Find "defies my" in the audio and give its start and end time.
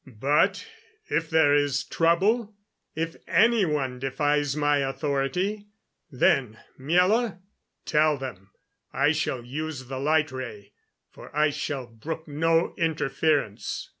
3.99-4.77